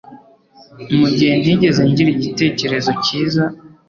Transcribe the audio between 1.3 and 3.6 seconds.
ntigeze ngira igitekerezo cyiza